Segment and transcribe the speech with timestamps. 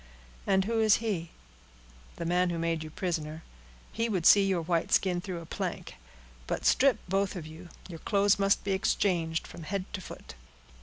[0.47, 1.29] "And who is he?"
[2.15, 3.43] "The man who made you prisoner.
[3.91, 5.93] He would see your white skin through a plank.
[6.47, 10.33] But strip, both of you; your clothes must be exchanged from head to foot."